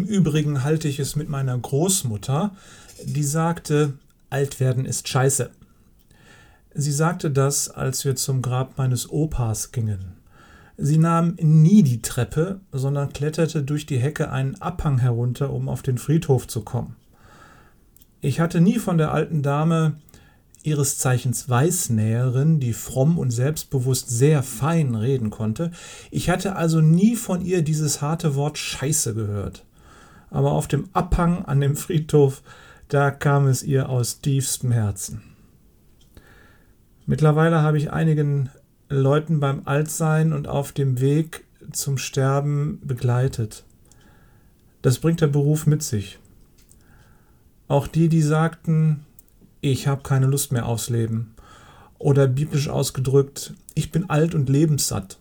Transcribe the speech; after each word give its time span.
Übrigen 0.00 0.64
halte 0.64 0.88
ich 0.88 0.98
es 0.98 1.16
mit 1.16 1.28
meiner 1.28 1.56
Großmutter, 1.58 2.52
die 3.04 3.24
sagte, 3.24 3.94
alt 4.30 4.58
werden 4.60 4.86
ist 4.86 5.08
scheiße. 5.08 5.50
Sie 6.74 6.92
sagte 6.92 7.30
das, 7.30 7.68
als 7.68 8.04
wir 8.04 8.16
zum 8.16 8.40
Grab 8.40 8.78
meines 8.78 9.10
Opas 9.10 9.72
gingen. 9.72 10.16
Sie 10.78 10.96
nahm 10.96 11.36
nie 11.40 11.82
die 11.82 12.00
Treppe, 12.00 12.60
sondern 12.72 13.12
kletterte 13.12 13.62
durch 13.62 13.84
die 13.84 13.98
Hecke 13.98 14.30
einen 14.32 14.60
Abhang 14.62 14.98
herunter, 14.98 15.52
um 15.52 15.68
auf 15.68 15.82
den 15.82 15.98
Friedhof 15.98 16.48
zu 16.48 16.62
kommen. 16.62 16.96
Ich 18.22 18.40
hatte 18.40 18.60
nie 18.60 18.78
von 18.78 18.96
der 18.96 19.12
alten 19.12 19.42
Dame, 19.42 19.98
ihres 20.62 20.98
Zeichens 20.98 21.48
Weißnäherin, 21.48 22.60
die 22.60 22.72
fromm 22.72 23.18
und 23.18 23.30
selbstbewusst 23.30 24.08
sehr 24.08 24.42
fein 24.42 24.94
reden 24.94 25.30
konnte, 25.30 25.72
ich 26.10 26.30
hatte 26.30 26.56
also 26.56 26.80
nie 26.80 27.16
von 27.16 27.44
ihr 27.44 27.62
dieses 27.62 28.00
harte 28.00 28.34
Wort 28.36 28.58
Scheiße 28.58 29.14
gehört. 29.14 29.64
Aber 30.32 30.52
auf 30.52 30.66
dem 30.66 30.88
Abhang 30.94 31.44
an 31.44 31.60
dem 31.60 31.76
Friedhof, 31.76 32.42
da 32.88 33.10
kam 33.10 33.46
es 33.46 33.62
ihr 33.62 33.90
aus 33.90 34.22
tiefstem 34.22 34.72
Herzen. 34.72 35.22
Mittlerweile 37.06 37.60
habe 37.62 37.76
ich 37.76 37.92
einigen 37.92 38.48
Leuten 38.88 39.40
beim 39.40 39.62
Altsein 39.66 40.32
und 40.32 40.48
auf 40.48 40.72
dem 40.72 41.00
Weg 41.00 41.44
zum 41.70 41.98
Sterben 41.98 42.80
begleitet. 42.82 43.64
Das 44.80 44.98
bringt 44.98 45.20
der 45.20 45.26
Beruf 45.26 45.66
mit 45.66 45.82
sich. 45.82 46.18
Auch 47.68 47.86
die, 47.86 48.08
die 48.08 48.22
sagten, 48.22 49.04
ich 49.60 49.86
habe 49.86 50.02
keine 50.02 50.26
Lust 50.26 50.50
mehr 50.50 50.66
aufs 50.66 50.88
Leben. 50.88 51.34
Oder 51.98 52.26
biblisch 52.26 52.68
ausgedrückt, 52.68 53.54
ich 53.74 53.92
bin 53.92 54.08
alt 54.08 54.34
und 54.34 54.48
lebenssatt. 54.48 55.18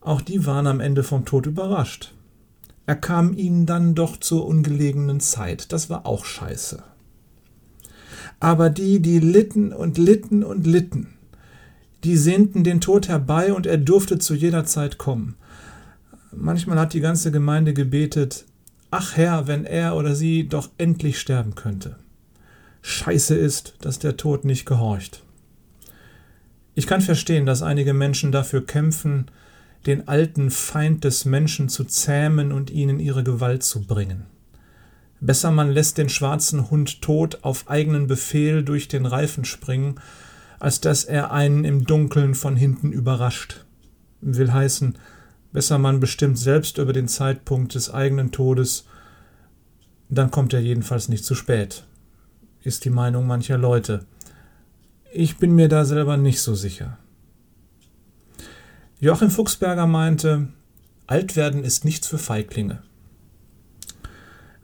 Auch 0.00 0.20
die 0.20 0.46
waren 0.46 0.66
am 0.66 0.80
Ende 0.80 1.02
vom 1.02 1.24
Tod 1.24 1.46
überrascht. 1.46 2.12
Er 2.86 2.96
kam 2.96 3.34
ihnen 3.34 3.66
dann 3.66 3.94
doch 3.94 4.18
zur 4.18 4.46
ungelegenen 4.46 5.20
Zeit. 5.20 5.72
Das 5.72 5.88
war 5.88 6.06
auch 6.06 6.24
scheiße. 6.24 6.82
Aber 8.40 8.68
die, 8.68 9.00
die 9.00 9.20
litten 9.20 9.72
und 9.72 9.96
litten 9.96 10.44
und 10.44 10.66
litten, 10.66 11.14
die 12.04 12.16
sehnten 12.16 12.64
den 12.64 12.80
Tod 12.80 13.08
herbei 13.08 13.52
und 13.54 13.66
er 13.66 13.78
durfte 13.78 14.18
zu 14.18 14.34
jeder 14.34 14.66
Zeit 14.66 14.98
kommen. 14.98 15.36
Manchmal 16.32 16.78
hat 16.78 16.92
die 16.92 17.00
ganze 17.00 17.30
Gemeinde 17.30 17.72
gebetet, 17.72 18.44
Ach 18.90 19.16
Herr, 19.16 19.48
wenn 19.48 19.64
er 19.64 19.96
oder 19.96 20.14
sie 20.14 20.46
doch 20.46 20.68
endlich 20.78 21.18
sterben 21.18 21.56
könnte. 21.56 21.96
Scheiße 22.82 23.34
ist, 23.34 23.74
dass 23.80 23.98
der 23.98 24.16
Tod 24.16 24.44
nicht 24.44 24.66
gehorcht. 24.66 25.24
Ich 26.76 26.86
kann 26.86 27.00
verstehen, 27.00 27.46
dass 27.46 27.62
einige 27.62 27.92
Menschen 27.92 28.30
dafür 28.30 28.64
kämpfen, 28.64 29.26
den 29.86 30.08
alten 30.08 30.50
Feind 30.50 31.04
des 31.04 31.24
Menschen 31.24 31.68
zu 31.68 31.84
zähmen 31.84 32.52
und 32.52 32.70
ihnen 32.70 33.00
ihre 33.00 33.24
Gewalt 33.24 33.62
zu 33.62 33.86
bringen. 33.86 34.26
Besser 35.20 35.50
man 35.50 35.70
lässt 35.70 35.98
den 35.98 36.08
schwarzen 36.08 36.70
Hund 36.70 37.00
tot 37.00 37.38
auf 37.42 37.70
eigenen 37.70 38.06
Befehl 38.06 38.62
durch 38.62 38.88
den 38.88 39.06
Reifen 39.06 39.44
springen, 39.44 40.00
als 40.60 40.80
dass 40.80 41.04
er 41.04 41.32
einen 41.32 41.64
im 41.64 41.84
Dunkeln 41.84 42.34
von 42.34 42.56
hinten 42.56 42.92
überrascht. 42.92 43.64
Will 44.20 44.52
heißen, 44.52 44.96
Besser 45.54 45.78
man 45.78 46.00
bestimmt 46.00 46.36
selbst 46.36 46.78
über 46.78 46.92
den 46.92 47.06
Zeitpunkt 47.06 47.76
des 47.76 47.88
eigenen 47.88 48.32
Todes, 48.32 48.86
dann 50.08 50.32
kommt 50.32 50.52
er 50.52 50.58
jedenfalls 50.58 51.08
nicht 51.08 51.24
zu 51.24 51.36
spät, 51.36 51.84
ist 52.62 52.84
die 52.84 52.90
Meinung 52.90 53.28
mancher 53.28 53.56
Leute. 53.56 54.04
Ich 55.12 55.36
bin 55.36 55.54
mir 55.54 55.68
da 55.68 55.84
selber 55.84 56.16
nicht 56.16 56.40
so 56.40 56.56
sicher. 56.56 56.98
Joachim 59.04 59.30
Fuchsberger 59.30 59.86
meinte, 59.86 60.48
alt 61.06 61.36
werden 61.36 61.62
ist 61.62 61.84
nichts 61.84 62.08
für 62.08 62.16
Feiglinge. 62.16 62.78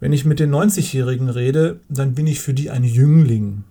Wenn 0.01 0.15
ich 0.15 0.25
mit 0.25 0.41
den 0.41 0.51
90-Jährigen 0.51 1.29
rede, 1.29 1.81
dann 1.91 2.15
bin 2.15 2.27
ich 2.27 2.41
für 2.41 2.55
die 2.55 2.71
ein 2.71 2.83
Jüngling. 2.83 3.65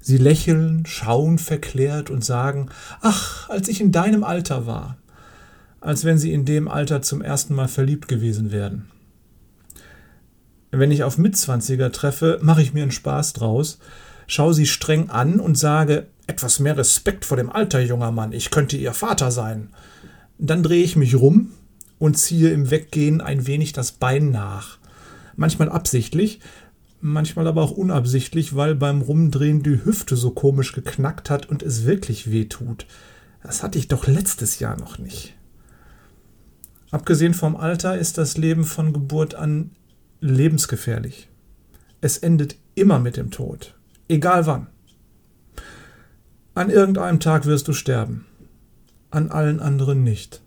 Sie 0.00 0.16
lächeln, 0.16 0.84
schauen 0.84 1.38
verklärt 1.38 2.10
und 2.10 2.24
sagen, 2.24 2.70
ach, 3.00 3.48
als 3.50 3.68
ich 3.68 3.80
in 3.80 3.92
deinem 3.92 4.24
Alter 4.24 4.66
war, 4.66 4.96
als 5.80 6.04
wenn 6.04 6.18
sie 6.18 6.32
in 6.32 6.44
dem 6.44 6.66
Alter 6.66 7.02
zum 7.02 7.22
ersten 7.22 7.54
Mal 7.54 7.68
verliebt 7.68 8.08
gewesen 8.08 8.50
wären. 8.50 8.86
Wenn 10.72 10.90
ich 10.90 11.04
auf 11.04 11.18
Mitzwanziger 11.18 11.92
treffe, 11.92 12.40
mache 12.42 12.62
ich 12.62 12.72
mir 12.72 12.82
einen 12.82 12.90
Spaß 12.90 13.34
draus, 13.34 13.78
schaue 14.26 14.54
sie 14.54 14.66
streng 14.66 15.08
an 15.08 15.38
und 15.38 15.56
sage, 15.56 16.08
etwas 16.26 16.58
mehr 16.58 16.76
Respekt 16.76 17.24
vor 17.24 17.36
dem 17.36 17.50
Alter, 17.50 17.78
junger 17.78 18.10
Mann, 18.10 18.32
ich 18.32 18.50
könnte 18.50 18.76
ihr 18.76 18.92
Vater 18.92 19.30
sein. 19.30 19.68
Dann 20.42 20.62
drehe 20.62 20.82
ich 20.82 20.96
mich 20.96 21.14
rum 21.16 21.50
und 21.98 22.16
ziehe 22.16 22.50
im 22.50 22.70
Weggehen 22.70 23.20
ein 23.20 23.46
wenig 23.46 23.74
das 23.74 23.92
Bein 23.92 24.30
nach. 24.30 24.78
Manchmal 25.36 25.68
absichtlich, 25.68 26.40
manchmal 27.02 27.46
aber 27.46 27.62
auch 27.62 27.72
unabsichtlich, 27.72 28.56
weil 28.56 28.74
beim 28.74 29.02
Rumdrehen 29.02 29.62
die 29.62 29.84
Hüfte 29.84 30.16
so 30.16 30.30
komisch 30.30 30.72
geknackt 30.72 31.28
hat 31.28 31.46
und 31.46 31.62
es 31.62 31.84
wirklich 31.84 32.30
weh 32.30 32.46
tut. 32.46 32.86
Das 33.42 33.62
hatte 33.62 33.78
ich 33.78 33.88
doch 33.88 34.06
letztes 34.06 34.58
Jahr 34.58 34.78
noch 34.78 34.98
nicht. 34.98 35.34
Abgesehen 36.90 37.34
vom 37.34 37.54
Alter 37.54 37.98
ist 37.98 38.16
das 38.16 38.38
Leben 38.38 38.64
von 38.64 38.94
Geburt 38.94 39.34
an 39.34 39.72
lebensgefährlich. 40.22 41.28
Es 42.00 42.16
endet 42.16 42.56
immer 42.74 42.98
mit 42.98 43.18
dem 43.18 43.30
Tod, 43.30 43.74
egal 44.08 44.46
wann. 44.46 44.68
An 46.54 46.70
irgendeinem 46.70 47.20
Tag 47.20 47.44
wirst 47.44 47.68
du 47.68 47.74
sterben, 47.74 48.26
an 49.10 49.30
allen 49.30 49.60
anderen 49.60 50.04
nicht. 50.04 50.40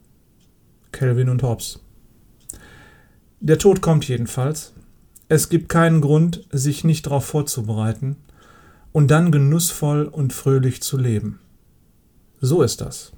Kelvin 0.91 1.29
und 1.29 1.43
Hobbes. 1.43 1.79
Der 3.39 3.57
Tod 3.57 3.81
kommt 3.81 4.07
jedenfalls. 4.07 4.73
Es 5.27 5.49
gibt 5.49 5.69
keinen 5.69 6.01
Grund, 6.01 6.47
sich 6.51 6.83
nicht 6.83 7.05
darauf 7.05 7.25
vorzubereiten 7.25 8.17
und 8.91 9.09
dann 9.09 9.31
genussvoll 9.31 10.05
und 10.05 10.31
fröhlich 10.31 10.81
zu 10.81 10.97
leben. 10.97 11.39
So 12.39 12.61
ist 12.61 12.81
das. 12.81 13.11